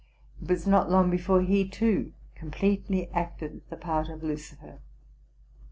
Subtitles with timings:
[0.41, 4.79] It was not long before he, too, completely acted the part of Lucifer.